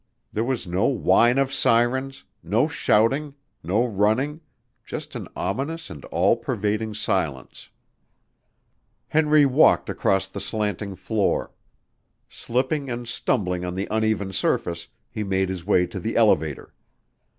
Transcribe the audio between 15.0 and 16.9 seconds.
he made his way to the elevator.